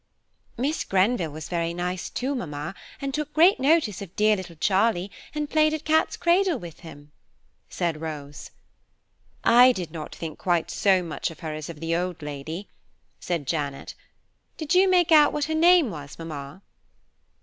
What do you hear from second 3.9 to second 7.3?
of dear little Charlie, and played at cat's cradle with him,"